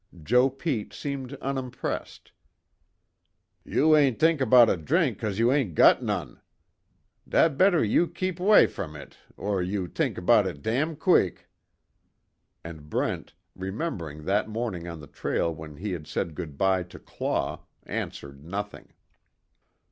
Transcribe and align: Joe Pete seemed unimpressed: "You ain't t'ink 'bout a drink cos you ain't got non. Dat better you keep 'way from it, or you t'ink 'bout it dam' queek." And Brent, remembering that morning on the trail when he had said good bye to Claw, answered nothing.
Joe 0.23 0.49
Pete 0.49 0.93
seemed 0.93 1.35
unimpressed: 1.35 2.31
"You 3.63 3.95
ain't 3.95 4.19
t'ink 4.19 4.39
'bout 4.49 4.67
a 4.67 4.75
drink 4.75 5.19
cos 5.19 5.37
you 5.37 5.51
ain't 5.51 5.75
got 5.75 6.01
non. 6.01 6.41
Dat 7.29 7.49
better 7.55 7.83
you 7.83 8.07
keep 8.07 8.39
'way 8.39 8.65
from 8.65 8.95
it, 8.95 9.17
or 9.37 9.61
you 9.61 9.87
t'ink 9.87 10.25
'bout 10.25 10.47
it 10.47 10.63
dam' 10.63 10.95
queek." 10.95 11.45
And 12.63 12.89
Brent, 12.89 13.35
remembering 13.55 14.25
that 14.25 14.49
morning 14.49 14.87
on 14.87 15.01
the 15.01 15.05
trail 15.05 15.53
when 15.53 15.75
he 15.77 15.91
had 15.91 16.07
said 16.07 16.33
good 16.33 16.57
bye 16.57 16.81
to 16.81 16.97
Claw, 16.97 17.61
answered 17.85 18.43
nothing. 18.43 18.93